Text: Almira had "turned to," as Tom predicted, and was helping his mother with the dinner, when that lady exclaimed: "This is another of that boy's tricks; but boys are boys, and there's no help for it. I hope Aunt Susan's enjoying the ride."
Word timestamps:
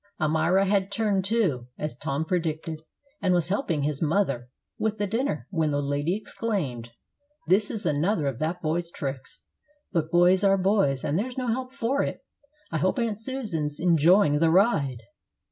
Almira 0.19 0.65
had 0.65 0.91
"turned 0.91 1.23
to," 1.25 1.67
as 1.77 1.93
Tom 1.95 2.25
predicted, 2.25 2.81
and 3.21 3.35
was 3.35 3.49
helping 3.49 3.83
his 3.83 4.01
mother 4.01 4.49
with 4.79 4.97
the 4.97 5.05
dinner, 5.05 5.45
when 5.51 5.69
that 5.69 5.81
lady 5.81 6.15
exclaimed: 6.15 6.89
"This 7.45 7.69
is 7.69 7.85
another 7.85 8.25
of 8.25 8.39
that 8.39 8.63
boy's 8.63 8.89
tricks; 8.89 9.43
but 9.91 10.09
boys 10.09 10.43
are 10.43 10.57
boys, 10.57 11.03
and 11.03 11.19
there's 11.19 11.37
no 11.37 11.49
help 11.49 11.71
for 11.71 12.01
it. 12.01 12.25
I 12.71 12.79
hope 12.79 12.97
Aunt 12.97 13.19
Susan's 13.19 13.79
enjoying 13.79 14.39
the 14.39 14.49
ride." 14.49 15.01